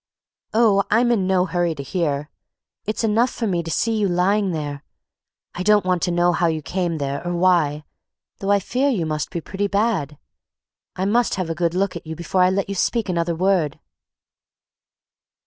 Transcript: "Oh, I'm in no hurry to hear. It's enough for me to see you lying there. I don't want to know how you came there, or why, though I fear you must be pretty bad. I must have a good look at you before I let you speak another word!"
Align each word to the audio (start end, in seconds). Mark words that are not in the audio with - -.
"Oh, 0.51 0.83
I'm 0.89 1.11
in 1.11 1.27
no 1.27 1.45
hurry 1.45 1.75
to 1.75 1.83
hear. 1.83 2.31
It's 2.85 3.03
enough 3.03 3.29
for 3.29 3.45
me 3.45 3.61
to 3.61 3.69
see 3.69 3.95
you 3.99 4.07
lying 4.07 4.49
there. 4.49 4.83
I 5.53 5.61
don't 5.61 5.85
want 5.85 6.01
to 6.01 6.09
know 6.11 6.31
how 6.33 6.47
you 6.47 6.63
came 6.63 6.97
there, 6.97 7.23
or 7.23 7.35
why, 7.35 7.83
though 8.39 8.49
I 8.49 8.59
fear 8.61 8.89
you 8.89 9.05
must 9.05 9.29
be 9.29 9.41
pretty 9.41 9.67
bad. 9.67 10.17
I 10.95 11.05
must 11.05 11.35
have 11.35 11.51
a 11.51 11.53
good 11.53 11.75
look 11.75 11.95
at 11.95 12.07
you 12.07 12.15
before 12.15 12.41
I 12.41 12.49
let 12.49 12.67
you 12.67 12.73
speak 12.73 13.09
another 13.09 13.35
word!" 13.35 13.79